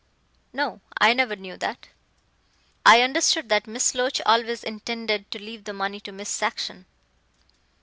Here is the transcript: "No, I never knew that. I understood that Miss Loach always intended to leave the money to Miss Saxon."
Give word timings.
"No, 0.51 0.81
I 0.97 1.13
never 1.13 1.35
knew 1.35 1.57
that. 1.57 1.89
I 2.83 3.03
understood 3.03 3.49
that 3.49 3.67
Miss 3.67 3.93
Loach 3.93 4.19
always 4.25 4.63
intended 4.63 5.29
to 5.29 5.37
leave 5.37 5.65
the 5.65 5.73
money 5.73 5.99
to 5.99 6.11
Miss 6.11 6.29
Saxon." 6.29 6.87